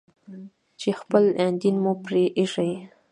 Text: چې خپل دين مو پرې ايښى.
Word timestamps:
چې 0.79 0.89
خپل 0.99 1.23
دين 1.61 1.75
مو 1.83 1.93
پرې 2.05 2.23
ايښى. 2.37 2.71